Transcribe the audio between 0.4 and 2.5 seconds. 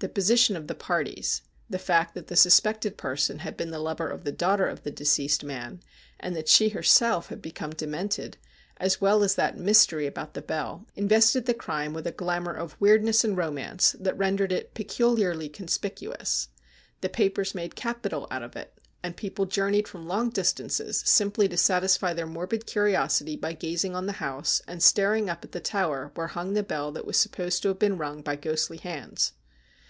of the parties, the fact that the